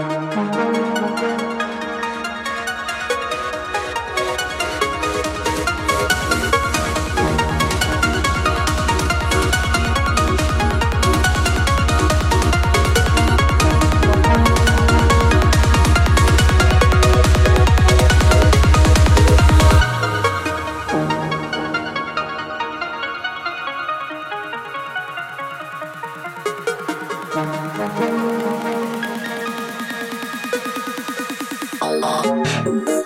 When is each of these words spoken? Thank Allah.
Thank 0.00 0.97
Allah. 31.80 32.97